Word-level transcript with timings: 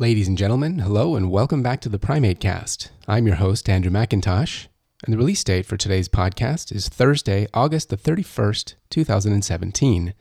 Ladies 0.00 0.28
and 0.28 0.38
gentlemen, 0.38 0.78
hello 0.78 1.14
and 1.14 1.30
welcome 1.30 1.62
back 1.62 1.82
to 1.82 1.90
the 1.90 1.98
Primate 1.98 2.40
Cast. 2.40 2.90
I'm 3.06 3.26
your 3.26 3.36
host, 3.36 3.68
Andrew 3.68 3.90
McIntosh, 3.90 4.66
and 5.04 5.12
the 5.12 5.18
release 5.18 5.44
date 5.44 5.66
for 5.66 5.76
today's 5.76 6.08
podcast 6.08 6.74
is 6.74 6.88
Thursday, 6.88 7.46
August 7.52 7.90
the 7.90 7.98
31st, 7.98 8.76
2017. 8.88 10.14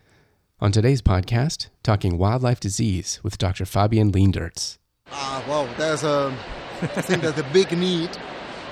On 0.60 0.72
today's 0.74 1.02
podcast, 1.02 1.68
talking 1.82 2.18
wildlife 2.18 2.60
disease 2.60 3.22
with 3.24 3.38
Dr. 3.38 3.64
Fabian 3.64 4.12
Leendertz. 4.12 4.80
Ah, 5.14 5.42
wow, 5.48 5.66
there's 5.78 6.04
a, 6.04 6.38
I 6.82 7.02
think 7.02 7.22
there's 7.22 7.40
a 7.40 7.50
big 7.54 7.72
need. 7.72 8.10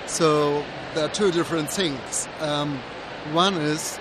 So 0.07 0.65
there 0.93 1.05
are 1.05 1.13
two 1.13 1.31
different 1.31 1.71
things. 1.71 2.27
Um, 2.41 2.81
one 3.31 3.53
is 3.53 3.97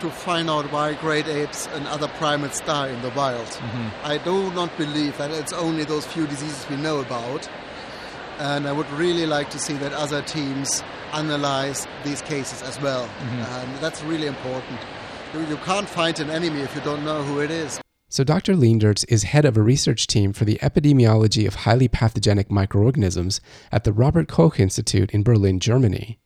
to 0.00 0.10
find 0.10 0.50
out 0.50 0.70
why 0.72 0.94
great 0.94 1.26
apes 1.26 1.66
and 1.68 1.86
other 1.86 2.08
primates 2.08 2.60
die 2.60 2.88
in 2.88 3.00
the 3.02 3.10
wild. 3.10 3.46
Mm-hmm. 3.46 4.06
I 4.06 4.18
do 4.18 4.50
not 4.52 4.76
believe 4.76 5.16
that 5.18 5.30
it's 5.30 5.52
only 5.52 5.84
those 5.84 6.06
few 6.06 6.26
diseases 6.26 6.68
we 6.68 6.76
know 6.76 7.00
about. 7.00 7.48
And 8.38 8.66
I 8.66 8.72
would 8.72 8.90
really 8.92 9.26
like 9.26 9.50
to 9.50 9.58
see 9.58 9.74
that 9.74 9.92
other 9.92 10.22
teams 10.22 10.82
analyze 11.12 11.86
these 12.04 12.22
cases 12.22 12.62
as 12.62 12.80
well. 12.80 13.06
Mm-hmm. 13.06 13.40
And 13.40 13.78
that's 13.78 14.02
really 14.02 14.26
important. 14.26 14.80
You, 15.34 15.40
you 15.46 15.56
can't 15.58 15.88
find 15.88 16.18
an 16.20 16.30
enemy 16.30 16.60
if 16.60 16.74
you 16.74 16.80
don't 16.80 17.04
know 17.04 17.22
who 17.22 17.40
it 17.40 17.50
is. 17.50 17.80
So, 18.08 18.24
Dr. 18.24 18.54
Leendertz 18.54 19.04
is 19.08 19.22
head 19.22 19.44
of 19.44 19.56
a 19.56 19.62
research 19.62 20.08
team 20.08 20.32
for 20.32 20.44
the 20.44 20.58
epidemiology 20.62 21.46
of 21.46 21.54
highly 21.54 21.86
pathogenic 21.86 22.50
microorganisms 22.50 23.40
at 23.70 23.84
the 23.84 23.92
Robert 23.92 24.26
Koch 24.26 24.58
Institute 24.58 25.12
in 25.12 25.22
Berlin, 25.22 25.60
Germany. 25.60 26.18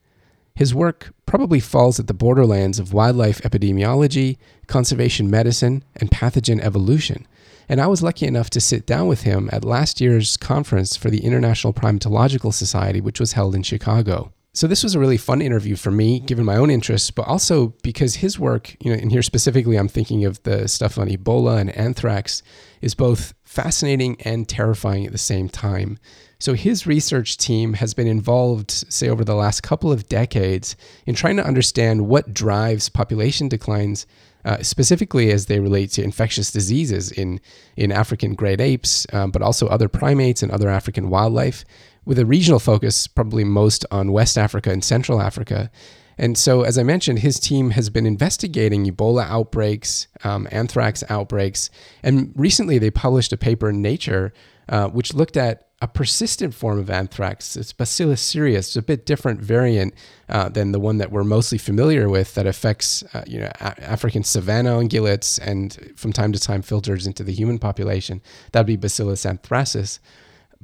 His 0.55 0.73
work 0.73 1.13
probably 1.27 1.59
falls 1.59 1.99
at 1.99 2.07
the 2.07 2.15
borderlands 2.15 2.79
of 2.79 2.93
wildlife 2.93 3.43
epidemiology, 3.43 4.37
conservation 4.69 5.29
medicine, 5.29 5.83
and 5.97 6.13
pathogen 6.13 6.61
evolution. 6.61 7.27
And 7.69 7.80
I 7.80 7.89
was 7.89 8.03
lucky 8.03 8.27
enough 8.27 8.51
to 8.51 8.61
sit 8.61 8.87
down 8.87 9.09
with 9.09 9.23
him 9.23 9.51
at 9.53 9.65
last 9.65 10.01
year's 10.01 10.37
conference 10.37 10.97
for 10.97 11.11
the 11.11 11.25
International 11.25 11.73
Primatological 11.73 12.55
Society, 12.55 13.01
which 13.01 13.19
was 13.19 13.33
held 13.33 13.57
in 13.57 13.65
Chicago. 13.65 14.33
So 14.52 14.69
this 14.69 14.85
was 14.85 14.95
a 14.95 15.01
really 15.01 15.16
fun 15.16 15.43
interview 15.43 15.74
for 15.74 15.91
me, 15.91 16.21
given 16.21 16.45
my 16.45 16.55
own 16.55 16.71
interests, 16.71 17.11
but 17.11 17.27
also 17.27 17.74
because 17.83 18.16
his 18.16 18.39
work, 18.39 18.77
you 18.79 18.93
know, 18.93 19.01
and 19.01 19.11
here 19.11 19.23
specifically 19.23 19.77
I'm 19.77 19.89
thinking 19.89 20.24
of 20.24 20.41
the 20.45 20.68
stuff 20.68 20.96
on 20.96 21.09
Ebola 21.09 21.59
and 21.59 21.77
anthrax, 21.77 22.45
is 22.80 22.95
both 22.95 23.35
fascinating 23.43 24.16
and 24.21 24.49
terrifying 24.49 25.07
at 25.07 25.11
the 25.11 25.18
same 25.18 25.49
time. 25.49 25.99
So 26.38 26.54
his 26.54 26.87
research 26.87 27.37
team 27.37 27.74
has 27.74 27.95
been 27.95 28.07
involved, 28.07 28.71
say, 28.71 29.09
over 29.09 29.24
the 29.24 29.35
last 29.35 29.63
couple 29.63 29.93
of 29.93 30.09
decades 30.09 30.77
in 31.07 31.15
trying 31.15 31.37
to 31.37 31.46
understand 31.46 32.09
what 32.09 32.35
drives 32.35 32.88
population 32.88 33.49
declines, 33.49 34.07
uh, 34.45 34.62
specifically 34.62 35.30
as 35.30 35.46
they 35.46 35.60
relate 35.60 35.90
to 35.93 36.02
infectious 36.02 36.51
diseases 36.51 37.10
in, 37.10 37.40
in 37.77 37.93
African 37.93 38.35
great 38.35 38.60
apes, 38.60 39.07
um, 39.12 39.30
but 39.30 39.43
also 39.43 39.66
other 39.68 39.88
primates 39.88 40.43
and 40.43 40.52
other 40.52 40.68
African 40.68 41.09
wildlife, 41.09 41.65
with 42.05 42.18
a 42.18 42.27
regional 42.27 42.59
focus 42.59 43.07
probably 43.07 43.45
most 43.45 43.87
on 43.90 44.12
West 44.12 44.37
Africa 44.37 44.71
and 44.71 44.85
Central 44.85 45.23
Africa. 45.23 45.71
And 46.18 46.38
so, 46.38 46.62
as 46.62 46.79
I 46.79 46.82
mentioned, 46.82 47.21
his 47.21 47.40
team 47.40 47.71
has 47.71 47.90
been 47.90 48.07
investigating 48.07 48.85
Ebola 48.85 49.27
outbreaks, 49.27 50.07
um, 50.23 50.46
anthrax 50.52 51.02
outbreaks, 51.09 51.71
and 52.02 52.32
recently 52.37 52.79
they 52.79 52.90
published 52.90 53.32
a 53.32 53.37
paper 53.37 53.71
in 53.71 53.82
Nature 53.82 54.32
uh, 54.68 54.88
which 54.88 55.15
looked 55.15 55.37
at 55.37 55.68
a 55.85 55.87
persistent 55.87 56.54
form 56.54 56.79
of 56.79 56.88
anthrax. 56.88 57.57
It's 57.57 57.74
Bacillus 57.74 58.23
cereus, 58.23 58.68
it's 58.68 58.77
a 58.77 58.82
bit 58.82 59.04
different 59.04 59.43
variant 59.43 59.93
uh, 60.30 60.49
than 60.49 60.73
the 60.73 60.80
one 60.80 60.96
that 60.96 61.13
we're 61.13 61.24
mostly 61.24 61.59
familiar 61.59 62.09
with 62.09 62.35
that 62.37 62.46
affects 62.46 63.02
uh, 63.13 63.23
you 63.27 63.40
know 63.40 63.51
a- 63.60 63.85
African 63.85 64.25
savanna 64.25 64.71
ungulates 64.71 65.38
and 65.38 65.93
from 65.94 66.10
time 66.10 66.32
to 66.32 66.41
time 66.41 66.62
filters 66.62 67.06
into 67.06 67.22
the 67.22 67.34
human 67.34 67.59
population. 67.59 68.22
That'd 68.53 68.66
be 68.66 68.77
Bacillus 68.77 69.27
anthracis. 69.27 69.99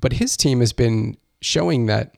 But 0.00 0.14
his 0.14 0.38
team 0.38 0.60
has 0.60 0.72
been 0.72 1.18
showing 1.42 1.84
that 1.84 2.14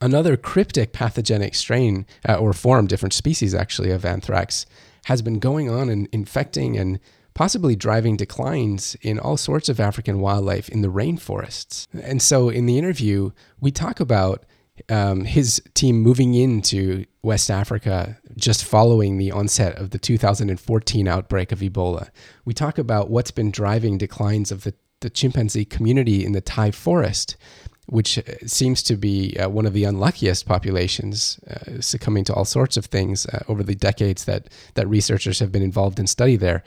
another 0.00 0.36
cryptic 0.36 0.92
pathogenic 0.92 1.54
strain 1.54 2.06
uh, 2.28 2.34
or 2.34 2.52
form, 2.52 2.88
different 2.88 3.12
species 3.12 3.54
actually 3.54 3.92
of 3.92 4.04
anthrax, 4.04 4.66
has 5.04 5.22
been 5.22 5.38
going 5.38 5.70
on 5.70 5.88
and 5.88 6.08
infecting 6.10 6.76
and 6.76 6.98
possibly 7.36 7.76
driving 7.76 8.16
declines 8.16 8.96
in 9.02 9.18
all 9.18 9.36
sorts 9.36 9.68
of 9.68 9.78
African 9.78 10.20
wildlife 10.20 10.70
in 10.70 10.80
the 10.80 10.88
rainforests. 10.88 11.86
And 12.02 12.22
so 12.22 12.48
in 12.48 12.64
the 12.64 12.78
interview, 12.78 13.30
we 13.60 13.70
talk 13.70 14.00
about 14.00 14.46
um, 14.88 15.26
his 15.26 15.60
team 15.74 16.00
moving 16.00 16.32
into 16.32 17.04
West 17.22 17.50
Africa 17.50 18.18
just 18.38 18.64
following 18.64 19.18
the 19.18 19.32
onset 19.32 19.76
of 19.76 19.90
the 19.90 19.98
2014 19.98 21.06
outbreak 21.06 21.52
of 21.52 21.58
Ebola. 21.58 22.08
We 22.46 22.54
talk 22.54 22.78
about 22.78 23.10
what's 23.10 23.30
been 23.30 23.50
driving 23.50 23.98
declines 23.98 24.50
of 24.50 24.64
the, 24.64 24.72
the 25.00 25.10
chimpanzee 25.10 25.66
community 25.66 26.24
in 26.24 26.32
the 26.32 26.42
Taï 26.42 26.74
forest 26.74 27.36
which 27.88 28.18
uh, 28.18 28.22
seems 28.44 28.82
to 28.82 28.96
be 28.96 29.36
uh, 29.38 29.48
one 29.48 29.64
of 29.64 29.72
the 29.72 29.84
unluckiest 29.84 30.44
populations, 30.44 31.38
uh, 31.48 31.80
succumbing 31.80 32.24
to 32.24 32.34
all 32.34 32.44
sorts 32.44 32.76
of 32.76 32.86
things 32.86 33.26
uh, 33.26 33.44
over 33.46 33.62
the 33.62 33.76
decades 33.76 34.24
that 34.24 34.48
that 34.74 34.88
researchers 34.88 35.38
have 35.38 35.52
been 35.52 35.62
involved 35.62 36.00
in 36.00 36.06
study 36.08 36.34
there 36.34 36.64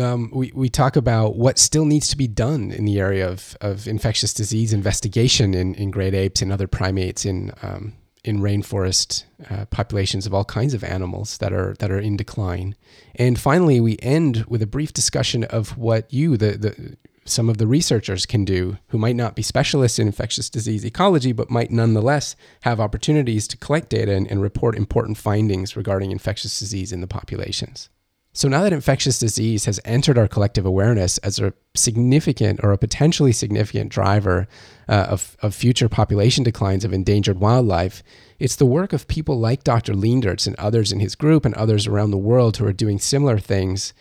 um, 0.00 0.30
we, 0.32 0.52
we 0.54 0.68
talk 0.68 0.96
about 0.96 1.36
what 1.36 1.58
still 1.58 1.84
needs 1.84 2.08
to 2.08 2.16
be 2.16 2.28
done 2.28 2.72
in 2.72 2.84
the 2.84 2.98
area 2.98 3.28
of, 3.28 3.56
of 3.60 3.86
infectious 3.86 4.34
disease 4.34 4.72
investigation 4.72 5.54
in, 5.54 5.74
in 5.74 5.90
great 5.90 6.14
apes 6.14 6.42
and 6.42 6.52
other 6.52 6.66
primates 6.66 7.24
in 7.24 7.52
um, 7.62 7.94
in 8.22 8.40
rainforest 8.40 9.24
uh, 9.48 9.64
populations 9.66 10.26
of 10.26 10.34
all 10.34 10.44
kinds 10.44 10.74
of 10.74 10.84
animals 10.84 11.38
that 11.38 11.52
are 11.52 11.74
that 11.78 11.90
are 11.90 11.98
in 11.98 12.16
decline. 12.16 12.74
And 13.14 13.40
finally, 13.40 13.80
we 13.80 13.98
end 14.02 14.44
with 14.46 14.62
a 14.62 14.66
brief 14.66 14.92
discussion 14.92 15.44
of 15.44 15.76
what 15.78 16.12
you, 16.12 16.36
the, 16.36 16.58
the 16.58 16.96
some 17.24 17.48
of 17.48 17.58
the 17.58 17.66
researchers 17.66 18.26
can 18.26 18.44
do 18.44 18.78
who 18.88 18.98
might 18.98 19.16
not 19.16 19.34
be 19.34 19.42
specialists 19.42 19.98
in 19.98 20.06
infectious 20.06 20.50
disease 20.50 20.84
ecology, 20.84 21.32
but 21.32 21.50
might 21.50 21.70
nonetheless 21.70 22.34
have 22.62 22.80
opportunities 22.80 23.46
to 23.48 23.56
collect 23.56 23.90
data 23.90 24.12
and, 24.12 24.26
and 24.30 24.42
report 24.42 24.76
important 24.76 25.16
findings 25.16 25.76
regarding 25.76 26.10
infectious 26.10 26.58
disease 26.58 26.92
in 26.92 27.00
the 27.00 27.06
populations. 27.06 27.88
So 28.32 28.46
now 28.46 28.62
that 28.62 28.72
infectious 28.72 29.18
disease 29.18 29.64
has 29.64 29.80
entered 29.84 30.16
our 30.16 30.28
collective 30.28 30.64
awareness 30.64 31.18
as 31.18 31.40
a 31.40 31.52
significant 31.74 32.60
or 32.62 32.70
a 32.70 32.78
potentially 32.78 33.32
significant 33.32 33.90
driver 33.90 34.46
uh, 34.88 35.06
of, 35.08 35.36
of 35.42 35.52
future 35.54 35.88
population 35.88 36.44
declines 36.44 36.84
of 36.84 36.92
endangered 36.92 37.40
wildlife, 37.40 38.04
it's 38.38 38.54
the 38.54 38.66
work 38.66 38.92
of 38.92 39.08
people 39.08 39.38
like 39.38 39.64
Dr. 39.64 39.94
Leendertz 39.94 40.46
and 40.46 40.54
others 40.56 40.92
in 40.92 41.00
his 41.00 41.16
group 41.16 41.44
and 41.44 41.54
others 41.54 41.88
around 41.88 42.12
the 42.12 42.18
world 42.18 42.56
who 42.56 42.66
are 42.66 42.72
doing 42.72 43.00
similar 43.00 43.40
things, 43.40 43.92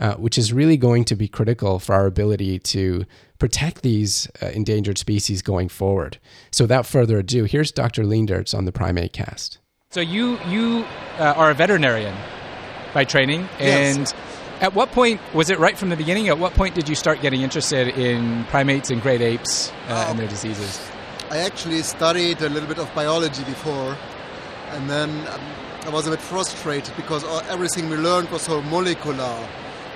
uh, 0.00 0.14
which 0.14 0.36
is 0.36 0.52
really 0.52 0.76
going 0.76 1.04
to 1.04 1.14
be 1.14 1.28
critical 1.28 1.78
for 1.78 1.94
our 1.94 2.06
ability 2.06 2.58
to 2.58 3.04
protect 3.38 3.82
these 3.82 4.28
uh, 4.42 4.46
endangered 4.46 4.98
species 4.98 5.42
going 5.42 5.68
forward. 5.68 6.18
So 6.50 6.64
without 6.64 6.86
further 6.86 7.18
ado, 7.18 7.44
here's 7.44 7.70
Dr. 7.70 8.02
Leendertz 8.02 8.52
on 8.52 8.64
the 8.64 8.72
Primate 8.72 9.12
Cast. 9.12 9.58
So 9.90 10.00
you 10.00 10.38
you 10.48 10.84
uh, 11.18 11.34
are 11.36 11.50
a 11.52 11.54
veterinarian 11.54 12.14
by 12.96 13.04
training. 13.04 13.46
And 13.58 13.98
yes. 13.98 14.14
at 14.62 14.74
what 14.74 14.90
point 14.90 15.20
was 15.34 15.50
it 15.50 15.58
right 15.58 15.76
from 15.76 15.90
the 15.90 15.96
beginning? 15.96 16.28
At 16.28 16.38
what 16.38 16.54
point 16.54 16.74
did 16.74 16.88
you 16.88 16.94
start 16.94 17.20
getting 17.20 17.42
interested 17.42 17.88
in 17.88 18.44
primates 18.44 18.88
and 18.90 19.02
great 19.02 19.20
apes 19.20 19.70
uh, 19.88 20.06
and 20.08 20.18
their 20.18 20.26
diseases? 20.26 20.80
I 21.30 21.38
actually 21.38 21.82
studied 21.82 22.40
a 22.40 22.48
little 22.48 22.66
bit 22.66 22.78
of 22.78 22.88
biology 22.94 23.44
before, 23.44 23.94
and 24.70 24.88
then 24.88 25.10
um, 25.28 25.40
I 25.84 25.90
was 25.90 26.06
a 26.06 26.10
bit 26.10 26.20
frustrated 26.20 26.96
because 26.96 27.22
everything 27.50 27.90
we 27.90 27.96
learned 27.96 28.30
was 28.30 28.42
so 28.42 28.62
molecular. 28.62 29.36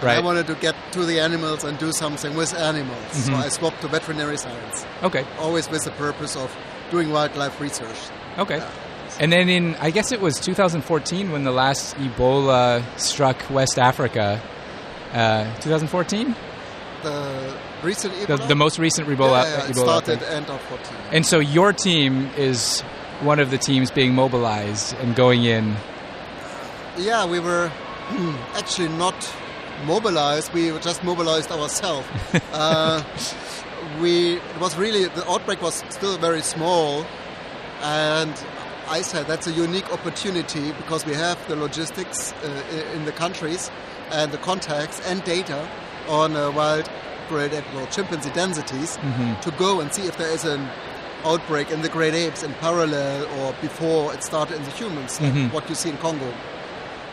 Right. 0.02 0.18
I 0.18 0.20
wanted 0.20 0.46
to 0.48 0.54
get 0.56 0.76
to 0.92 1.06
the 1.06 1.20
animals 1.20 1.64
and 1.64 1.78
do 1.78 1.92
something 1.92 2.34
with 2.34 2.52
animals. 2.54 3.12
Mm-hmm. 3.12 3.32
So 3.32 3.34
I 3.34 3.48
swapped 3.48 3.80
to 3.80 3.88
veterinary 3.88 4.36
science. 4.36 4.84
Okay. 5.02 5.24
Always 5.38 5.70
with 5.70 5.84
the 5.84 5.92
purpose 5.92 6.36
of 6.36 6.54
doing 6.90 7.10
wildlife 7.12 7.60
research. 7.60 7.96
Okay. 8.36 8.58
Yeah. 8.58 8.70
And 9.20 9.30
then 9.30 9.50
in, 9.50 9.74
I 9.76 9.90
guess 9.90 10.12
it 10.12 10.22
was 10.22 10.40
2014 10.40 11.30
when 11.30 11.44
the 11.44 11.50
last 11.50 11.94
Ebola 11.96 12.82
struck 12.98 13.50
West 13.50 13.78
Africa. 13.78 14.40
Uh, 15.12 15.44
2014? 15.56 16.34
The 17.02 17.58
recent 17.82 18.14
Ebola? 18.14 18.26
The, 18.38 18.46
the 18.46 18.54
most 18.54 18.78
recent 18.78 19.06
Ebola. 19.08 19.42
Yeah, 19.44 19.66
yeah, 19.66 19.72
Ebola 19.72 20.02
started 20.02 20.22
end 20.22 20.48
of 20.48 20.58
14. 20.62 20.96
And 21.12 21.26
so 21.26 21.38
your 21.38 21.74
team 21.74 22.30
is 22.38 22.80
one 23.20 23.40
of 23.40 23.50
the 23.50 23.58
teams 23.58 23.90
being 23.90 24.14
mobilized 24.14 24.96
and 24.96 25.14
going 25.14 25.44
in. 25.44 25.76
Yeah, 26.96 27.26
we 27.26 27.40
were 27.40 27.70
actually 28.54 28.88
not 28.88 29.14
mobilized. 29.84 30.54
We 30.54 30.70
just 30.78 31.04
mobilized 31.04 31.50
ourselves. 31.52 32.08
uh, 32.52 33.04
we 34.00 34.36
it 34.36 34.60
was 34.60 34.78
really 34.78 35.04
the 35.08 35.30
outbreak 35.30 35.60
was 35.60 35.84
still 35.90 36.16
very 36.16 36.40
small, 36.40 37.04
and 37.82 38.32
I 38.90 39.02
said 39.02 39.28
that's 39.28 39.46
a 39.46 39.52
unique 39.52 39.92
opportunity 39.92 40.72
because 40.72 41.06
we 41.06 41.14
have 41.14 41.38
the 41.46 41.54
logistics 41.54 42.32
uh, 42.32 42.92
in 42.92 43.04
the 43.04 43.12
countries 43.12 43.70
and 44.10 44.32
the 44.32 44.38
contacts 44.38 45.00
and 45.06 45.22
data 45.22 45.68
on 46.08 46.34
uh, 46.34 46.50
wild 46.50 46.90
great 47.28 47.52
ape 47.52 47.64
or 47.76 47.86
chimpanzee 47.86 48.30
densities 48.30 48.96
mm-hmm. 48.96 49.40
to 49.42 49.52
go 49.52 49.80
and 49.80 49.94
see 49.94 50.02
if 50.02 50.16
there 50.16 50.32
is 50.32 50.44
an 50.44 50.68
outbreak 51.24 51.70
in 51.70 51.82
the 51.82 51.88
great 51.88 52.14
apes 52.14 52.42
in 52.42 52.52
parallel 52.54 53.26
or 53.38 53.52
before 53.60 54.12
it 54.12 54.24
started 54.24 54.56
in 54.56 54.64
the 54.64 54.70
humans, 54.72 55.20
mm-hmm. 55.20 55.54
what 55.54 55.68
you 55.68 55.76
see 55.76 55.90
in 55.90 55.96
Congo. 55.98 56.34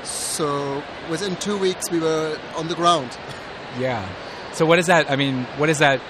So 0.01 0.81
within 1.11 1.35
two 1.35 1.59
weeks 1.59 1.91
we 1.91 1.99
were 1.99 2.39
on 2.55 2.69
the 2.69 2.75
ground. 2.75 3.15
Yeah. 3.77 4.03
So 4.53 4.65
what 4.65 4.79
is 4.79 4.87
that? 4.87 5.11
I 5.11 5.15
mean, 5.15 5.43
what 5.57 5.69
is 5.69 5.77
that 5.77 6.01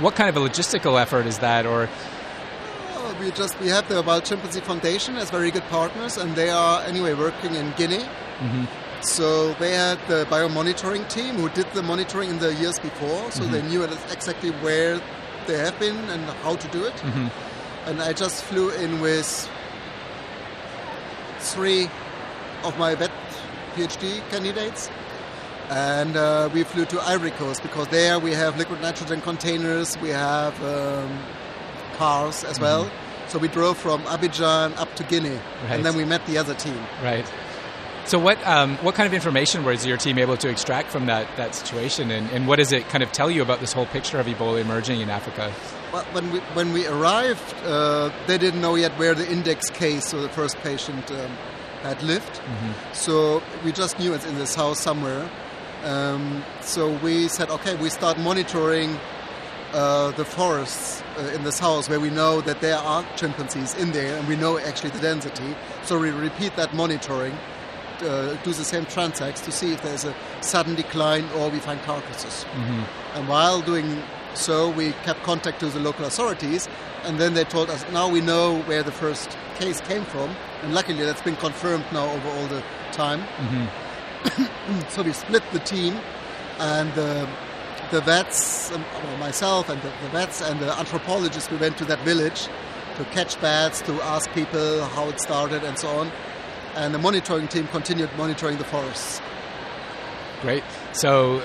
what 0.00 0.14
kind 0.14 0.28
of 0.28 0.36
a 0.36 0.40
logistical 0.40 1.00
effort 1.00 1.26
is 1.26 1.38
that, 1.38 1.64
or 1.64 1.88
we 3.20 3.30
just 3.32 3.58
we 3.60 3.68
have 3.68 3.88
the 3.88 4.02
Wild 4.02 4.24
Chimpanzee 4.24 4.60
Foundation 4.60 5.16
as 5.16 5.30
very 5.30 5.50
good 5.50 5.64
partners, 5.64 6.16
and 6.16 6.34
they 6.36 6.50
are 6.50 6.82
anyway 6.82 7.14
working 7.14 7.54
in 7.54 7.72
Guinea. 7.76 8.04
So 9.02 9.52
they 9.54 9.72
had 9.72 9.98
the 10.08 10.26
biomonitoring 10.30 11.08
team 11.08 11.36
who 11.36 11.48
did 11.50 11.66
the 11.74 11.82
monitoring 11.82 12.30
in 12.30 12.38
the 12.38 12.54
years 12.54 12.78
before, 12.78 13.30
so 13.30 13.44
they 13.44 13.62
knew 13.62 13.82
exactly 13.84 14.50
where 14.64 15.00
they 15.46 15.58
have 15.58 15.78
been 15.78 15.96
and 16.10 16.22
how 16.42 16.56
to 16.56 16.68
do 16.68 16.84
it. 16.84 16.94
And 17.86 18.02
I 18.02 18.12
just 18.12 18.42
flew 18.44 18.70
in 18.70 19.00
with 19.00 19.48
three 21.38 21.88
of 22.64 22.76
my 22.78 22.94
vet 22.94 23.12
PhD 23.74 24.28
candidates. 24.30 24.90
And 25.68 26.16
uh, 26.16 26.48
we 26.54 26.62
flew 26.64 26.84
to 26.86 27.00
Ivory 27.00 27.32
Coast 27.32 27.62
because 27.62 27.88
there 27.88 28.18
we 28.18 28.32
have 28.32 28.56
liquid 28.56 28.80
nitrogen 28.80 29.20
containers, 29.20 29.98
we 30.00 30.10
have 30.10 30.54
um, 30.64 31.18
cars 31.96 32.44
as 32.44 32.58
well. 32.60 32.90
So 33.28 33.38
we 33.38 33.48
drove 33.48 33.76
from 33.76 34.02
Abidjan 34.02 34.76
up 34.76 34.94
to 34.96 35.02
Guinea, 35.04 35.30
Right. 35.30 35.72
and 35.72 35.84
then 35.84 35.96
we 35.96 36.04
met 36.04 36.24
the 36.26 36.38
other 36.38 36.54
team. 36.54 36.78
right? 37.02 37.26
So 38.04 38.20
what 38.20 38.38
um, 38.46 38.76
what 38.78 38.94
kind 38.94 39.06
of 39.08 39.14
information 39.14 39.64
was 39.64 39.84
your 39.84 39.96
team 39.96 40.18
able 40.18 40.36
to 40.36 40.48
extract 40.48 40.92
from 40.92 41.06
that 41.06 41.26
that 41.36 41.56
situation, 41.56 42.12
and, 42.12 42.30
and 42.30 42.46
what 42.46 42.56
does 42.60 42.70
it 42.72 42.88
kind 42.88 43.02
of 43.02 43.10
tell 43.10 43.28
you 43.32 43.42
about 43.42 43.58
this 43.58 43.72
whole 43.72 43.86
picture 43.86 44.20
of 44.20 44.26
Ebola 44.26 44.60
emerging 44.60 45.00
in 45.00 45.10
Africa? 45.10 45.52
Well, 45.92 46.04
when 46.12 46.30
we 46.30 46.38
when 46.54 46.72
we 46.72 46.86
arrived, 46.86 47.52
uh, 47.64 48.12
they 48.28 48.38
didn't 48.38 48.60
know 48.60 48.76
yet 48.76 48.92
where 48.96 49.12
the 49.14 49.28
index 49.28 49.70
case, 49.70 50.14
or 50.14 50.20
the 50.20 50.28
first 50.28 50.56
patient, 50.58 51.10
um, 51.10 51.32
had 51.82 52.00
lived. 52.04 52.40
So 52.92 53.42
we 53.64 53.72
just 53.72 53.98
knew 53.98 54.14
it's 54.14 54.24
in 54.26 54.36
this 54.38 54.54
house 54.54 54.78
somewhere. 54.78 55.28
Um, 55.82 56.44
so 56.62 56.88
we 57.02 57.26
said, 57.26 57.50
okay, 57.50 57.74
we 57.74 57.90
start 57.90 58.18
monitoring 58.20 58.98
uh, 59.72 60.10
the 60.12 60.24
forests 60.24 61.02
uh, 61.18 61.32
in 61.34 61.44
the 61.44 61.52
south 61.52 61.88
where 61.88 62.00
we 62.00 62.10
know 62.10 62.40
that 62.40 62.60
there 62.60 62.76
are 62.76 63.04
chimpanzees 63.16 63.74
in 63.74 63.92
there, 63.92 64.16
and 64.16 64.28
we 64.28 64.36
know 64.36 64.58
actually 64.58 64.90
the 64.90 65.00
density. 65.00 65.54
So 65.84 65.98
we 65.98 66.10
repeat 66.10 66.54
that 66.56 66.74
monitoring, 66.74 67.36
uh, 68.00 68.34
do 68.42 68.52
the 68.52 68.64
same 68.64 68.86
transects 68.86 69.42
to 69.44 69.52
see 69.52 69.72
if 69.72 69.82
there's 69.82 70.04
a 70.04 70.14
sudden 70.40 70.74
decline 70.74 71.24
or 71.36 71.48
we 71.48 71.58
find 71.58 71.80
carcasses. 71.82 72.44
And 73.14 73.28
while 73.28 73.60
doing 73.60 74.02
so, 74.34 74.70
we 74.70 74.92
kept 75.04 75.22
contact 75.22 75.60
to 75.60 75.66
the 75.66 75.80
local 75.80 76.04
authorities, 76.04 76.68
and 77.04 77.18
then 77.18 77.34
they 77.34 77.44
told 77.44 77.70
us, 77.70 77.84
now 77.92 78.08
we 78.08 78.20
know 78.20 78.60
where 78.62 78.82
the 78.82 78.92
first 78.92 79.36
case 79.58 79.80
came 79.80 80.04
from, 80.04 80.34
and 80.62 80.74
luckily 80.74 81.04
that's 81.04 81.22
been 81.22 81.36
confirmed 81.36 81.84
now 81.92 82.10
over 82.10 82.28
all 82.28 82.46
the 82.48 82.62
time. 82.92 83.24
so 84.90 85.02
we 85.02 85.12
split 85.12 85.42
the 85.52 85.60
team, 85.60 85.98
and 86.58 86.92
the, 87.90 88.00
vets, 88.00 88.70
um, 88.72 88.84
well, 89.04 89.16
myself 89.18 89.68
and 89.68 89.80
the, 89.82 89.92
the 90.02 90.08
vets 90.10 90.40
and 90.42 90.60
the 90.60 90.78
anthropologists, 90.78 91.50
we 91.50 91.56
went 91.56 91.78
to 91.78 91.84
that 91.86 92.00
village 92.00 92.48
to 92.96 93.04
catch 93.06 93.40
bats, 93.40 93.82
to 93.82 93.92
ask 94.02 94.30
people 94.32 94.84
how 94.86 95.08
it 95.08 95.20
started, 95.20 95.62
and 95.64 95.78
so 95.78 95.88
on. 95.88 96.10
And 96.74 96.94
the 96.94 96.98
monitoring 96.98 97.48
team 97.48 97.66
continued 97.68 98.10
monitoring 98.16 98.58
the 98.58 98.64
forests. 98.64 99.20
Great. 100.42 100.64
So, 100.92 101.42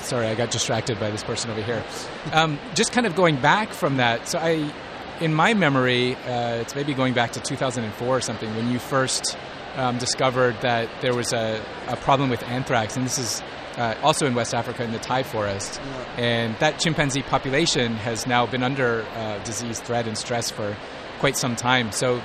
sorry, 0.00 0.26
I 0.26 0.34
got 0.34 0.50
distracted 0.50 0.98
by 0.98 1.10
this 1.10 1.22
person 1.22 1.50
over 1.50 1.62
here. 1.62 1.84
Um, 2.32 2.58
just 2.74 2.92
kind 2.92 3.06
of 3.06 3.14
going 3.14 3.36
back 3.40 3.70
from 3.70 3.98
that. 3.98 4.28
So, 4.28 4.38
I, 4.38 4.72
in 5.20 5.34
my 5.34 5.54
memory, 5.54 6.16
uh, 6.16 6.56
it's 6.56 6.74
maybe 6.74 6.94
going 6.94 7.14
back 7.14 7.32
to 7.32 7.40
2004 7.40 8.08
or 8.08 8.20
something 8.20 8.54
when 8.56 8.70
you 8.70 8.78
first 8.78 9.36
um, 9.76 9.98
discovered 9.98 10.60
that 10.60 10.88
there 11.00 11.14
was 11.14 11.32
a, 11.32 11.64
a 11.88 11.96
problem 11.96 12.30
with 12.30 12.42
anthrax, 12.44 12.96
and 12.96 13.04
this 13.04 13.18
is 13.18 13.42
uh, 13.76 13.94
also 14.02 14.26
in 14.26 14.34
West 14.34 14.54
Africa 14.54 14.84
in 14.84 14.92
the 14.92 14.98
Taï 14.98 15.24
forest. 15.24 15.80
And 16.16 16.54
that 16.58 16.78
chimpanzee 16.78 17.22
population 17.22 17.94
has 17.96 18.26
now 18.26 18.46
been 18.46 18.62
under 18.62 19.02
uh, 19.14 19.38
disease 19.44 19.80
threat 19.80 20.06
and 20.06 20.16
stress 20.16 20.50
for 20.50 20.76
quite 21.18 21.36
some 21.36 21.56
time. 21.56 21.92
So, 21.92 22.20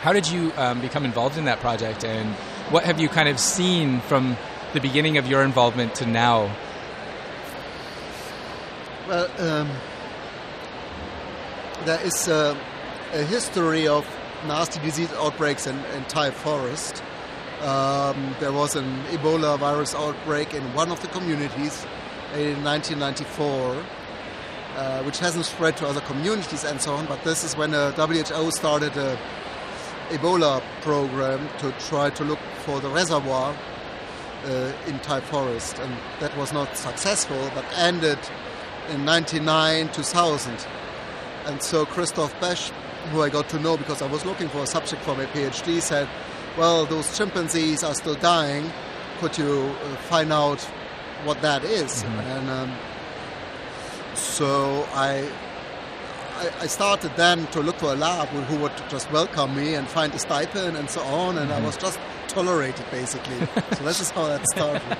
how 0.00 0.12
did 0.12 0.28
you 0.28 0.52
um, 0.56 0.80
become 0.80 1.04
involved 1.04 1.38
in 1.38 1.44
that 1.44 1.60
project, 1.60 2.04
and 2.04 2.34
what 2.72 2.84
have 2.84 3.00
you 3.00 3.08
kind 3.08 3.28
of 3.28 3.38
seen 3.38 4.00
from 4.00 4.36
the 4.72 4.80
beginning 4.80 5.18
of 5.18 5.26
your 5.26 5.42
involvement 5.42 5.94
to 5.96 6.06
now? 6.06 6.54
Well, 9.06 9.28
um, 9.38 9.70
there 11.84 12.00
is 12.02 12.28
a, 12.28 12.56
a 13.12 13.24
history 13.24 13.86
of 13.86 14.06
nasty 14.46 14.80
disease 14.80 15.12
outbreaks 15.14 15.66
in, 15.66 15.76
in 15.76 16.04
Taï 16.04 16.32
forest. 16.32 17.02
Um, 17.60 18.34
there 18.40 18.52
was 18.52 18.74
an 18.74 19.04
Ebola 19.06 19.58
virus 19.58 19.94
outbreak 19.94 20.54
in 20.54 20.62
one 20.74 20.90
of 20.90 21.00
the 21.00 21.08
communities 21.08 21.84
in 22.34 22.62
1994, 22.64 23.84
uh, 24.76 25.02
which 25.04 25.18
hasn't 25.18 25.44
spread 25.44 25.76
to 25.76 25.86
other 25.86 26.00
communities 26.00 26.64
and 26.64 26.80
so 26.80 26.94
on. 26.94 27.06
But 27.06 27.22
this 27.24 27.44
is 27.44 27.56
when 27.56 27.70
the 27.70 27.92
WHO 27.92 28.50
started 28.50 28.96
a 28.96 29.18
Ebola 30.10 30.62
program 30.80 31.48
to 31.58 31.72
try 31.86 32.10
to 32.10 32.24
look 32.24 32.40
for 32.64 32.80
the 32.80 32.88
reservoir 32.88 33.56
uh, 34.44 34.72
in 34.86 34.98
Taï 35.00 35.22
forest, 35.22 35.78
and 35.78 35.96
that 36.20 36.36
was 36.36 36.52
not 36.52 36.76
successful, 36.76 37.50
but 37.54 37.64
ended 37.76 38.18
in 38.88 39.04
99 39.04 39.92
2000 39.92 40.66
and 41.46 41.62
so 41.62 41.84
Christophe 41.84 42.34
Boesch 42.40 42.72
who 43.10 43.22
i 43.22 43.28
got 43.28 43.48
to 43.48 43.58
know 43.58 43.76
because 43.76 44.02
i 44.02 44.06
was 44.06 44.24
looking 44.24 44.48
for 44.48 44.58
a 44.58 44.66
subject 44.66 45.02
for 45.02 45.14
my 45.16 45.26
phd 45.26 45.80
said 45.80 46.08
well 46.56 46.84
those 46.86 47.16
chimpanzees 47.16 47.82
are 47.82 47.94
still 47.94 48.14
dying. 48.16 48.70
Could 49.20 49.38
you 49.38 49.52
uh, 49.84 49.96
find 50.10 50.32
out 50.32 50.60
what 51.24 51.40
that 51.42 51.62
is? 51.64 52.02
and 52.02 52.50
um, 52.50 52.72
so 54.14 54.86
I, 54.92 55.30
I 56.36 56.50
i 56.60 56.66
started 56.66 57.12
then 57.16 57.46
to 57.48 57.60
look 57.60 57.76
for 57.76 57.92
a 57.92 57.96
lab 57.96 58.28
who 58.28 58.56
would 58.58 58.72
just 58.88 59.10
welcome 59.12 59.54
me 59.54 59.74
and 59.74 59.86
find 59.88 60.12
a 60.14 60.18
stipend 60.18 60.76
and 60.76 60.90
so 60.90 61.00
on 61.02 61.38
and 61.38 61.52
i 61.52 61.60
was 61.60 61.76
just 61.76 61.98
tolerated 62.32 62.84
basically. 62.90 63.36
So 63.76 63.84
this 63.84 64.00
is 64.00 64.10
how 64.10 64.26
that 64.26 64.46
started. 64.48 64.98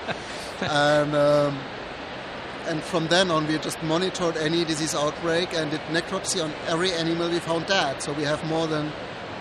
And 0.60 1.14
um, 1.14 1.58
and 2.66 2.82
from 2.82 3.08
then 3.08 3.30
on, 3.30 3.46
we 3.46 3.58
just 3.58 3.82
monitored 3.82 4.36
any 4.36 4.64
disease 4.64 4.94
outbreak 4.94 5.52
and 5.54 5.70
did 5.70 5.80
necropsy 5.90 6.42
on 6.42 6.52
every 6.66 6.92
animal 6.92 7.28
we 7.28 7.38
found 7.38 7.66
dead. 7.66 8.02
So 8.02 8.12
we 8.12 8.24
have 8.24 8.44
more 8.48 8.66
than 8.66 8.92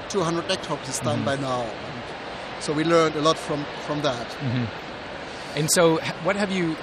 200 0.10 0.46
necropsies 0.46 1.04
done 1.04 1.24
by 1.24 1.36
now. 1.36 1.62
And 1.62 2.64
so 2.64 2.74
we 2.74 2.84
learned 2.84 3.16
a 3.16 3.22
lot 3.22 3.38
from, 3.38 3.66
from 3.86 4.02
that. 4.02 4.28
And 5.56 5.70
so, 5.72 5.98
what 6.24 6.36
have 6.36 6.52
you 6.52 6.78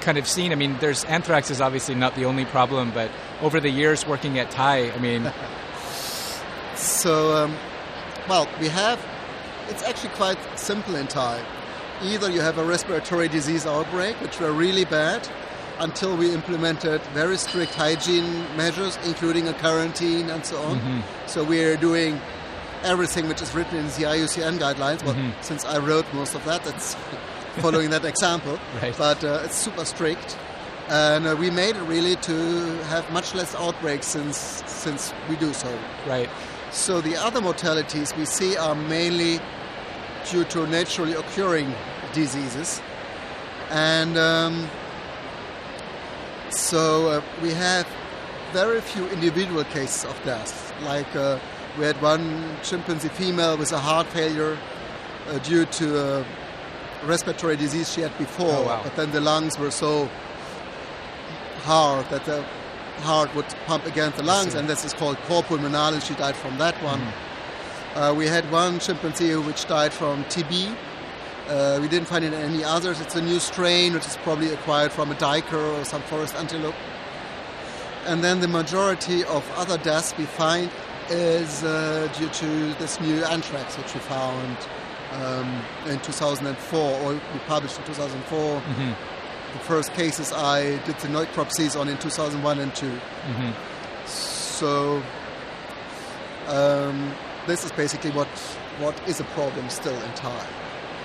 kind 0.00 0.18
of 0.18 0.26
seen? 0.26 0.52
I 0.52 0.54
mean, 0.54 0.76
there's 0.80 1.04
anthrax 1.04 1.50
is 1.50 1.60
obviously 1.60 1.94
not 1.94 2.14
the 2.14 2.24
only 2.24 2.44
problem, 2.44 2.90
but 2.90 3.10
over 3.40 3.60
the 3.60 3.70
years 3.70 4.06
working 4.06 4.38
at 4.38 4.50
Taï, 4.50 4.94
I 4.94 4.98
mean, 4.98 5.32
So, 6.80 7.36
um, 7.36 7.54
well, 8.26 8.48
we 8.58 8.68
have, 8.68 9.04
it's 9.68 9.82
actually 9.82 10.10
quite 10.10 10.38
simple 10.58 10.96
in 10.96 11.06
Taï. 11.08 11.38
Either 12.02 12.30
you 12.30 12.40
have 12.40 12.56
a 12.56 12.64
respiratory 12.64 13.28
disease 13.28 13.66
outbreak, 13.66 14.18
which 14.22 14.40
were 14.40 14.50
really 14.50 14.86
bad, 14.86 15.28
until 15.80 16.16
we 16.16 16.32
implemented 16.32 17.00
very 17.14 17.36
strict 17.36 17.74
hygiene 17.74 18.44
measures, 18.56 18.98
including 19.04 19.48
a 19.48 19.54
quarantine 19.54 20.30
and 20.30 20.44
so 20.44 20.56
on. 20.62 21.02
So 21.26 21.42
we're 21.42 21.76
doing 21.76 22.20
everything 22.82 23.28
which 23.28 23.42
is 23.42 23.54
written 23.54 23.76
in 23.78 23.86
the 23.86 24.04
IUCN 24.14 24.58
guidelines. 24.58 25.02
Well, 25.04 25.16
since 25.42 25.64
I 25.64 25.78
wrote 25.78 26.06
most 26.14 26.34
of 26.34 26.44
that, 26.44 26.66
it's 26.66 26.94
following 27.60 27.90
that 27.90 28.04
example. 28.04 28.58
Right. 28.82 28.94
But 28.96 29.24
uh, 29.24 29.42
it's 29.44 29.56
super 29.56 29.84
strict. 29.84 30.36
And 30.88 31.26
uh, 31.26 31.36
we 31.38 31.50
made 31.50 31.76
it 31.76 31.82
really 31.82 32.16
to 32.16 32.34
have 32.92 33.10
much 33.12 33.34
less 33.34 33.54
outbreaks 33.54 34.06
since, 34.06 34.38
since 34.66 35.12
we 35.28 35.36
do 35.36 35.52
so. 35.52 35.68
right? 36.06 36.28
So 36.72 37.00
the 37.00 37.16
other 37.16 37.40
mortalities 37.40 38.14
we 38.16 38.24
see 38.24 38.56
are 38.56 38.74
mainly 38.74 39.40
due 40.30 40.44
to 40.44 40.66
naturally 40.66 41.14
occurring 41.14 41.72
diseases, 42.12 42.80
and 43.70 44.16
um, 44.16 44.68
so 46.50 47.08
uh, 47.08 47.22
we 47.42 47.50
have 47.52 47.86
very 48.52 48.80
few 48.80 49.06
individual 49.08 49.64
cases 49.64 50.04
of 50.04 50.20
death. 50.24 50.74
Like 50.82 51.14
uh, 51.14 51.38
we 51.78 51.84
had 51.84 52.00
one 52.02 52.56
chimpanzee 52.62 53.08
female 53.08 53.56
with 53.56 53.72
a 53.72 53.78
heart 53.78 54.06
failure 54.08 54.58
uh, 55.28 55.38
due 55.38 55.64
to 55.66 55.98
a 55.98 56.26
respiratory 57.04 57.56
disease 57.56 57.92
she 57.92 58.00
had 58.00 58.16
before, 58.18 58.50
Oh, 58.52 58.62
wow. 58.66 58.80
but 58.82 58.94
then 58.96 59.10
the 59.12 59.20
lungs 59.20 59.58
were 59.58 59.70
so 59.70 60.08
hard 61.62 62.06
that 62.10 62.24
the 62.24 62.42
heart 63.02 63.34
would 63.34 63.46
pump 63.66 63.86
against 63.86 64.16
the 64.18 64.22
lungs, 64.22 64.54
and 64.54 64.68
this 64.68 64.84
is 64.84 64.92
called 64.92 65.16
cor 65.28 65.42
pulmonalis. 65.42 66.06
She 66.06 66.14
died 66.14 66.36
from 66.36 66.58
that 66.58 66.74
one. 66.82 67.00
Uh, 67.94 68.14
we 68.16 68.26
had 68.26 68.50
one 68.52 68.78
chimpanzee 68.78 69.34
which 69.36 69.66
died 69.66 69.92
from 69.92 70.24
TB. 70.24 70.74
Uh, 71.50 71.80
we 71.82 71.88
didn't 71.88 72.06
find 72.06 72.24
any 72.24 72.62
others. 72.62 73.00
It's 73.00 73.16
a 73.16 73.20
new 73.20 73.40
strain 73.40 73.92
which 73.94 74.06
is 74.06 74.16
probably 74.18 74.52
acquired 74.52 74.92
from 74.92 75.10
a 75.10 75.16
duiker 75.16 75.80
or 75.80 75.84
some 75.84 76.00
forest 76.02 76.36
antelope. 76.36 76.76
And 78.06 78.22
then 78.22 78.38
the 78.38 78.46
majority 78.46 79.24
of 79.24 79.44
other 79.56 79.76
deaths 79.76 80.14
we 80.16 80.26
find 80.26 80.70
is 81.08 81.64
uh, 81.64 82.08
due 82.16 82.28
to 82.28 82.74
this 82.78 83.00
new 83.00 83.24
anthrax 83.24 83.76
which 83.76 83.92
we 83.94 83.98
found 84.00 84.56
um, 85.12 85.62
in 85.86 85.98
2004 86.00 87.00
or 87.00 87.14
we 87.14 87.20
published 87.48 87.78
in 87.78 87.84
2004. 87.84 88.62
the 89.52 89.58
first 89.58 89.92
cases 89.94 90.32
I 90.32 90.78
did 90.86 90.96
the 90.98 91.08
necropsies 91.08 91.78
on 91.78 91.88
in 91.88 91.98
2001 91.98 92.60
and 92.60 92.72
2. 92.76 92.92
So 94.06 95.02
um, 96.46 97.12
this 97.48 97.64
is 97.64 97.72
basically 97.72 98.12
what 98.12 98.28
what 98.78 98.94
is 99.08 99.18
a 99.18 99.24
problem 99.34 99.68
still 99.68 99.94
in 99.94 100.10
Taï. 100.12 100.59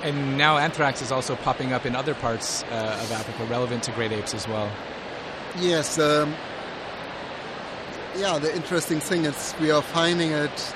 And 0.06 0.38
now 0.38 0.58
anthrax 0.58 1.02
is 1.02 1.12
also 1.12 1.36
popping 1.36 1.74
up 1.74 1.86
in 1.86 1.96
other 1.96 2.14
parts 2.14 2.64
uh, 2.66 3.00
of 3.02 3.12
Africa, 3.12 3.44
relevant 3.46 3.82
to 3.84 3.92
great 3.92 4.12
apes 4.12 4.34
as 4.36 4.48
well. 4.48 4.72
Yes. 5.60 5.98
Um, 5.98 6.36
yeah, 8.16 8.38
the 8.38 8.56
interesting 8.56 9.00
thing 9.00 9.26
is 9.26 9.54
we 9.60 9.72
are 9.72 9.82
finding 9.82 10.32
it. 10.32 10.76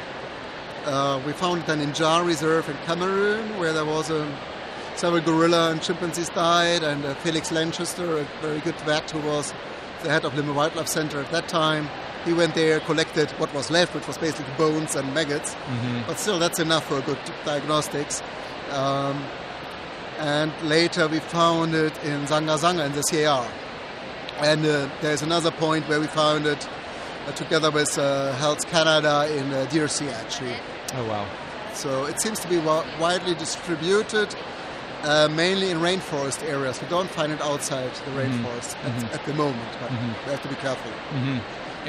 Uh, 0.85 1.21
we 1.25 1.31
found 1.33 1.61
it 1.61 1.69
in 1.69 1.91
Dja 1.91 2.25
Reserve 2.25 2.67
in 2.69 2.75
Cameroon, 2.87 3.59
where 3.59 3.71
there 3.71 3.85
was 3.85 4.09
a 4.09 4.27
several 4.95 5.21
gorilla 5.21 5.71
and 5.71 5.81
chimpanzees 5.81 6.29
died, 6.29 6.81
and 6.83 7.05
uh, 7.05 7.13
Felix 7.15 7.51
Lankester, 7.51 8.17
a 8.21 8.23
very 8.41 8.59
good 8.61 8.75
vet 8.81 9.11
who 9.11 9.19
was 9.19 9.53
the 10.03 10.09
head 10.09 10.25
of 10.25 10.33
Limbe 10.35 10.55
Wildlife 10.55 10.87
Center 10.87 11.19
at 11.19 11.29
that 11.31 11.47
time, 11.47 11.87
he 12.25 12.33
went 12.33 12.55
there, 12.55 12.79
collected 12.81 13.29
what 13.31 13.53
was 13.53 13.69
left, 13.69 13.93
which 13.93 14.07
was 14.07 14.17
basically 14.17 14.53
bones 14.57 14.95
and 14.95 15.13
maggots, 15.13 15.53
Mm-hmm. 15.53 16.07
but 16.07 16.17
still 16.17 16.39
that's 16.39 16.59
enough 16.59 16.85
for 16.87 16.99
good 17.01 17.19
diagnostics. 17.45 18.21
Um, 18.71 19.23
and 20.19 20.51
later 20.63 21.07
we 21.07 21.19
found 21.19 21.73
it 21.73 21.93
in 22.03 22.21
Dzanga-Sangha 22.25 22.85
in 22.85 22.91
the 22.93 23.03
CAR. 23.03 23.49
And 24.39 24.65
uh, 24.65 24.89
there's 25.01 25.21
another 25.21 25.51
point 25.51 25.87
where 25.87 25.99
we 25.99 26.07
found 26.07 26.45
it 26.45 26.67
uh, 27.27 27.31
together 27.33 27.71
with 27.71 27.97
uh, 27.97 28.33
Health 28.33 28.65
Canada 28.67 29.27
in 29.35 29.51
uh, 29.53 29.65
DRC, 29.69 30.11
actually. 30.13 30.55
Oh 30.95 31.05
wow. 31.07 31.25
So 31.73 32.05
it 32.05 32.19
seems 32.21 32.39
to 32.39 32.47
be 32.47 32.55
wi- 32.57 32.85
widely 32.99 33.35
distributed, 33.35 34.33
uh, 35.03 35.29
mainly 35.31 35.71
in 35.71 35.77
rainforest 35.79 36.43
areas. 36.47 36.81
We 36.81 36.87
don't 36.89 37.09
find 37.09 37.31
it 37.31 37.41
outside 37.41 37.91
the 38.05 38.11
rainforest 38.11 38.75
at, 38.83 39.13
at 39.13 39.25
the 39.25 39.33
moment, 39.33 39.69
but 39.79 39.91
we 39.91 40.31
have 40.31 40.41
to 40.41 40.49
be 40.49 40.55
careful. 40.55 40.91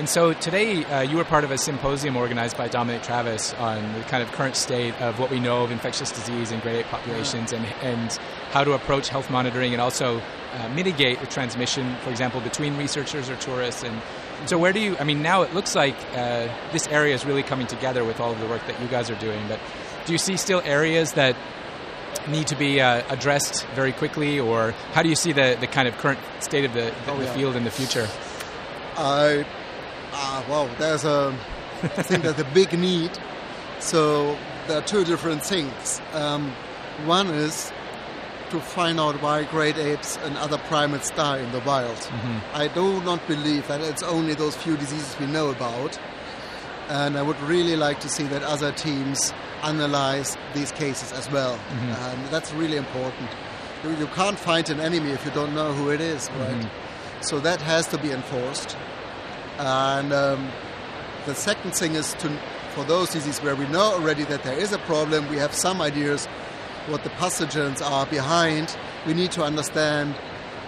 And 0.00 0.08
so 0.08 0.32
today 0.32 0.82
uh, 0.86 1.02
you 1.02 1.18
were 1.18 1.26
part 1.26 1.44
of 1.44 1.50
a 1.50 1.58
symposium 1.58 2.16
organized 2.16 2.56
by 2.56 2.68
Dominic 2.68 3.02
Travis 3.02 3.52
on 3.52 3.92
the 3.92 4.00
kind 4.04 4.22
of 4.22 4.32
current 4.32 4.56
state 4.56 4.98
of 4.98 5.18
what 5.18 5.30
we 5.30 5.38
know 5.38 5.62
of 5.62 5.70
infectious 5.70 6.10
disease 6.10 6.52
in 6.52 6.60
great 6.60 6.76
ape 6.76 6.86
populations 6.86 7.52
and, 7.52 7.66
and 7.82 8.10
how 8.50 8.64
to 8.64 8.72
approach 8.72 9.10
health 9.10 9.28
monitoring 9.28 9.74
and 9.74 9.82
also 9.82 10.22
uh, 10.54 10.68
mitigate 10.70 11.20
the 11.20 11.26
transmission, 11.26 11.96
for 11.96 12.08
example, 12.08 12.40
between 12.40 12.78
researchers 12.78 13.28
or 13.28 13.36
tourists. 13.36 13.82
And 13.82 14.00
so, 14.46 14.56
where 14.56 14.72
do 14.72 14.80
you, 14.80 14.96
I 14.96 15.04
mean, 15.04 15.20
now 15.20 15.42
it 15.42 15.52
looks 15.52 15.74
like 15.74 15.96
uh, 16.14 16.48
this 16.72 16.86
area 16.86 17.14
is 17.14 17.26
really 17.26 17.42
coming 17.42 17.66
together 17.66 18.02
with 18.02 18.20
all 18.20 18.32
of 18.32 18.40
the 18.40 18.46
work 18.46 18.66
that 18.68 18.80
you 18.80 18.88
guys 18.88 19.10
are 19.10 19.20
doing, 19.20 19.46
but 19.48 19.60
do 20.06 20.12
you 20.12 20.18
see 20.18 20.38
still 20.38 20.62
areas 20.64 21.12
that 21.12 21.36
need 22.26 22.46
to 22.46 22.56
be 22.56 22.80
uh, 22.80 23.02
addressed 23.10 23.66
very 23.74 23.92
quickly, 23.92 24.40
or 24.40 24.70
how 24.94 25.02
do 25.02 25.10
you 25.10 25.14
see 25.14 25.32
the, 25.32 25.58
the 25.60 25.66
kind 25.66 25.86
of 25.86 25.98
current 25.98 26.20
state 26.38 26.64
of 26.64 26.72
the, 26.72 26.90
the, 27.04 27.12
Oh, 27.12 27.18
the 27.18 27.26
field 27.26 27.54
in 27.54 27.64
the 27.64 27.70
future? 27.70 28.08
I, 28.96 29.44
ah, 30.12 30.44
wow, 30.48 30.68
there's 30.78 31.04
a, 31.04 31.34
I 31.82 32.02
think 32.02 32.22
there's 32.22 32.38
a 32.38 32.44
big 32.52 32.72
need. 32.78 33.10
So 33.78 34.36
there 34.66 34.78
are 34.78 34.82
two 34.86 35.04
different 35.04 35.42
things. 35.42 36.00
Um, 36.12 36.52
one 37.04 37.28
is 37.28 37.72
to 38.50 38.60
find 38.60 38.98
out 38.98 39.14
why 39.22 39.44
great 39.44 39.76
apes 39.78 40.18
and 40.24 40.36
other 40.36 40.58
primates 40.58 41.10
die 41.10 41.38
in 41.38 41.52
the 41.52 41.60
wild. 41.60 42.10
I 42.52 42.68
do 42.68 43.00
not 43.02 43.26
believe 43.28 43.66
that 43.68 43.80
it's 43.80 44.02
only 44.02 44.34
those 44.34 44.56
few 44.56 44.76
diseases 44.76 45.16
we 45.18 45.26
know 45.26 45.50
about. 45.50 45.98
And 46.88 47.16
I 47.16 47.22
would 47.22 47.40
really 47.42 47.76
like 47.76 48.00
to 48.00 48.08
see 48.08 48.24
that 48.24 48.42
other 48.42 48.72
teams 48.72 49.32
analyze 49.62 50.36
these 50.54 50.72
cases 50.72 51.12
as 51.12 51.30
well. 51.30 51.56
And 52.10 52.26
that's 52.28 52.52
really 52.52 52.76
important. 52.76 53.30
You, 53.84 53.90
you 53.96 54.06
can't 54.08 54.38
find 54.38 54.68
an 54.68 54.80
enemy 54.80 55.10
if 55.12 55.24
you 55.24 55.30
don't 55.30 55.54
know 55.54 55.72
who 55.72 55.90
it 55.90 56.00
is, 56.00 56.28
right? 56.40 56.68
So 57.20 57.38
that 57.40 57.60
has 57.62 57.86
to 57.88 57.98
be 57.98 58.10
enforced. 58.10 58.76
And 59.60 60.10
um, 60.14 60.50
the 61.26 61.34
second 61.34 61.72
thing 61.72 61.94
is 61.94 62.14
to, 62.14 62.30
for 62.70 62.82
those 62.84 63.10
diseases 63.10 63.42
where 63.42 63.54
we 63.54 63.68
know 63.68 63.92
already 63.92 64.24
that 64.24 64.42
there 64.42 64.58
is 64.58 64.72
a 64.72 64.78
problem, 64.78 65.28
we 65.28 65.36
have 65.36 65.54
some 65.54 65.82
ideas 65.82 66.26
what 66.86 67.04
the 67.04 67.10
pathogens 67.10 67.82
are 67.82 68.06
behind. 68.06 68.74
We 69.06 69.12
need 69.12 69.32
to 69.32 69.42
understand 69.44 70.14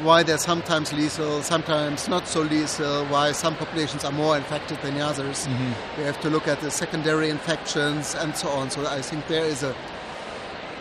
why 0.02 0.22
they're 0.22 0.36
sometimes 0.36 0.92
lethal, 0.92 1.42
sometimes 1.42 2.06
not 2.06 2.28
so 2.28 2.42
lethal, 2.42 3.06
why 3.06 3.32
some 3.32 3.56
populations 3.56 4.04
are 4.04 4.12
more 4.12 4.36
infected 4.36 4.78
than 4.82 5.00
others. 5.00 5.48
We 5.96 6.04
have 6.04 6.20
to 6.20 6.28
look 6.28 6.46
at 6.46 6.60
the 6.60 6.70
secondary 6.70 7.30
infections 7.30 8.14
and 8.14 8.36
so 8.36 8.48
on. 8.48 8.70
So 8.70 8.86
I 8.86 9.00
think 9.00 9.26
there 9.28 9.44
is 9.44 9.62
a 9.62 9.74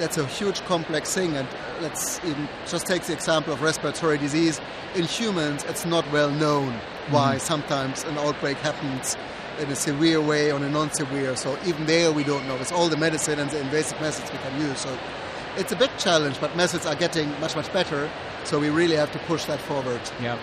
that's 0.02 0.18
a 0.18 0.26
huge 0.26 0.62
complex 0.62 1.14
thing 1.14 1.38
and 1.38 1.48
let's 1.80 2.20
even 2.26 2.50
just 2.66 2.88
take 2.88 3.04
the 3.04 3.14
example 3.14 3.54
of 3.54 3.62
respiratory 3.62 4.18
disease. 4.18 4.60
In 4.96 5.04
humans 5.04 5.64
it's 5.66 5.86
not 5.86 6.12
well 6.12 6.32
known 6.32 6.74
why 7.12 7.38
sometimes 7.38 8.04
an 8.06 8.18
outbreak 8.18 8.58
happens 8.58 9.16
in 9.60 9.70
a 9.70 9.76
severe 9.76 10.20
way 10.20 10.52
or 10.52 10.58
in 10.58 10.64
a 10.64 10.70
non-severe. 10.70 11.36
So 11.36 11.56
even 11.68 11.86
there 11.86 12.12
we 12.12 12.24
don't 12.24 12.48
know. 12.48 12.58
With 12.58 12.72
all 12.72 12.90
the 12.90 12.98
medicine 12.98 13.38
and 13.38 13.52
the 13.52 13.60
invasive 13.60 14.02
methods 14.02 14.32
we 14.32 14.40
can 14.40 14.60
use. 14.60 14.80
So 14.80 14.98
it's 15.56 15.72
a 15.72 15.76
big 15.76 15.96
challenge 16.00 16.42
but 16.42 16.56
methods 16.56 16.88
are 16.88 16.96
getting 16.96 17.30
much 17.40 17.56
much 17.56 17.72
better. 17.72 18.10
So 18.44 18.60
we 18.60 18.70
really 18.70 18.96
have 18.96 19.12
to 19.12 19.20
push 19.20 19.46
that 19.46 19.60
forward. 19.60 20.02
Yeah, 20.20 20.40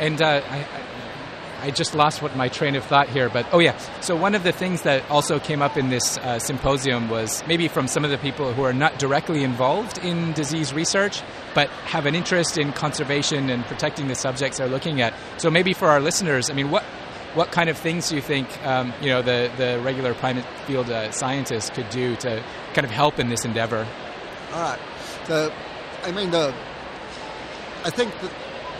and 0.00 0.20
uh, 0.20 0.42
I, 0.50 0.56
I, 0.56 0.66
I 1.60 1.70
just 1.70 1.94
lost 1.94 2.22
what 2.22 2.36
my 2.36 2.48
train 2.48 2.76
of 2.76 2.84
thought 2.84 3.08
here, 3.08 3.28
but 3.28 3.46
oh 3.52 3.58
yeah. 3.58 3.76
So 4.00 4.14
one 4.14 4.34
of 4.34 4.44
the 4.44 4.52
things 4.52 4.82
that 4.82 5.08
also 5.10 5.38
came 5.38 5.60
up 5.60 5.76
in 5.76 5.90
this 5.90 6.16
uh, 6.18 6.38
symposium 6.38 7.08
was 7.08 7.42
maybe 7.46 7.68
from 7.68 7.88
some 7.88 8.04
of 8.04 8.10
the 8.10 8.18
people 8.18 8.52
who 8.52 8.62
are 8.62 8.72
not 8.72 8.98
directly 8.98 9.42
involved 9.42 9.98
in 9.98 10.32
disease 10.34 10.72
research, 10.72 11.22
but 11.54 11.68
have 11.86 12.06
an 12.06 12.14
interest 12.14 12.58
in 12.58 12.72
conservation 12.72 13.50
and 13.50 13.64
protecting 13.64 14.08
the 14.08 14.14
subjects 14.14 14.58
they're 14.58 14.68
looking 14.68 15.00
at. 15.00 15.14
So 15.38 15.50
maybe 15.50 15.72
for 15.72 15.88
our 15.88 16.00
listeners, 16.00 16.50
I 16.50 16.54
mean, 16.54 16.70
what 16.70 16.84
what 17.34 17.50
kind 17.52 17.68
of 17.68 17.76
things 17.76 18.08
do 18.08 18.16
you 18.16 18.22
think 18.22 18.48
um, 18.64 18.92
you 19.00 19.08
know 19.08 19.22
the 19.22 19.50
the 19.56 19.80
regular 19.82 20.14
primate 20.14 20.46
field 20.66 20.90
uh, 20.90 21.10
scientists 21.10 21.70
could 21.70 21.90
do 21.90 22.16
to 22.16 22.42
kind 22.74 22.84
of 22.84 22.90
help 22.90 23.18
in 23.18 23.28
this 23.28 23.44
endeavor? 23.44 23.86
All 24.52 24.62
right. 24.62 24.80
The, 25.26 25.52
I 26.04 26.12
mean, 26.12 26.30
the. 26.30 26.54
I 27.84 27.90
think 27.90 28.12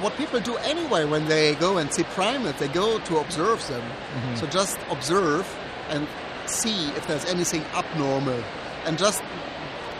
what 0.00 0.17
people 0.17 0.40
do 0.40 0.57
anyway 0.59 1.05
when 1.05 1.26
they 1.26 1.55
go 1.57 1.78
and 1.78 1.93
see 1.93 2.05
primates, 2.05 2.59
they 2.59 2.69
go 2.69 2.99
to 2.99 3.19
observe 3.19 3.67
them. 3.69 3.83
So 4.37 4.47
just 4.47 4.78
observe 4.90 5.47
and 5.90 6.07
see 6.47 6.88
if 6.90 7.07
there's 7.07 7.25
anything 7.26 7.62
abnormal, 7.75 8.43
and 8.87 8.97
just 8.99 9.23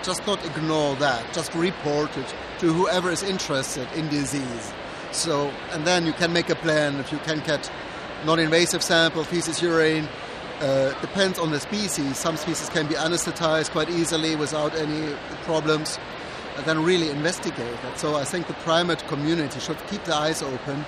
just 0.03 0.27
not 0.27 0.45
ignore 0.47 0.95
that. 0.97 1.35
Just 1.35 1.55
report 1.55 2.17
it 2.17 2.35
to 2.61 2.73
whoever 2.73 3.11
is 3.11 3.23
interested 3.23 3.87
in 3.95 4.09
disease. 4.09 4.73
So, 5.13 5.53
and 5.73 5.87
then 5.87 6.07
you 6.07 6.13
can 6.13 6.33
make 6.33 6.51
a 6.51 6.55
plan 6.55 6.97
if 6.97 7.11
you 7.13 7.19
can 7.19 7.41
get 7.41 7.71
non-invasive 8.25 8.83
sample, 8.83 9.25
feces, 9.25 9.61
urine. 9.61 10.09
Uh, 10.61 10.99
depends 11.01 11.39
on 11.39 11.51
the 11.51 11.61
species. 11.61 12.17
Some 12.17 12.37
species 12.37 12.69
can 12.69 12.87
be 12.87 12.95
anesthetized 12.95 13.71
quite 13.71 13.89
easily 13.91 14.35
without 14.35 14.75
any 14.75 15.15
problems, 15.45 15.99
then 16.67 16.85
really 16.85 17.11
investigate 17.11 17.81
that. 17.83 17.99
So 17.99 18.17
I 18.17 18.25
think 18.25 18.47
the 18.47 18.55
primate 18.55 19.07
community 19.09 19.61
should 19.61 19.79
keep 19.89 20.05
their 20.05 20.17
eyes 20.17 20.43
open 20.43 20.85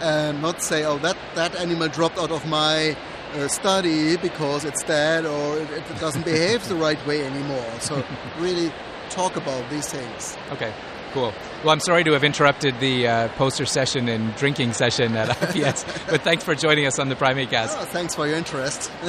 and 0.00 0.42
not 0.42 0.62
say, 0.62 0.84
"Oh, 0.84 0.98
that 0.98 1.16
that 1.34 1.54
animal 1.56 1.88
dropped 1.88 2.18
out 2.18 2.30
of 2.30 2.46
my 2.46 2.96
uh, 3.34 3.48
study 3.48 4.16
because 4.16 4.64
it's 4.64 4.82
dead 4.84 5.24
or 5.26 5.58
it, 5.58 5.70
it 5.70 6.00
doesn't 6.00 6.24
behave 6.24 6.66
the 6.68 6.76
right 6.76 7.04
way 7.06 7.24
anymore." 7.24 7.72
So 7.80 8.04
really 8.38 8.72
talk 9.10 9.36
about 9.36 9.68
these 9.70 9.88
things. 9.88 10.36
Okay, 10.52 10.72
cool. 11.12 11.32
Well, 11.62 11.70
I'm 11.70 11.80
sorry 11.80 12.04
to 12.04 12.12
have 12.12 12.24
interrupted 12.24 12.80
the 12.80 13.06
uh, 13.06 13.28
poster 13.36 13.66
session 13.66 14.08
and 14.08 14.34
drinking 14.36 14.72
session 14.72 15.16
at 15.16 15.28
IPS, 15.56 15.84
but 16.08 16.22
thanks 16.22 16.44
for 16.44 16.54
joining 16.54 16.86
us 16.86 16.98
on 16.98 17.08
the 17.08 17.16
Primate 17.16 17.50
Cast. 17.50 17.78
Oh, 17.78 17.84
thanks 17.84 18.14
for 18.14 18.26
your 18.26 18.36
interest. 18.36 18.90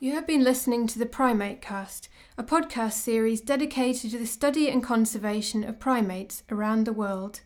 You 0.00 0.12
have 0.12 0.28
been 0.28 0.44
listening 0.44 0.86
to 0.86 0.98
the 1.00 1.06
Primate 1.06 1.60
Cast, 1.60 2.08
a 2.38 2.42
podcast 2.44 2.92
series 2.92 3.40
dedicated 3.40 4.12
to 4.12 4.18
the 4.18 4.24
study 4.24 4.70
and 4.70 4.80
conservation 4.80 5.64
of 5.64 5.80
primates 5.80 6.44
around 6.52 6.84
the 6.84 6.92
world. 6.92 7.40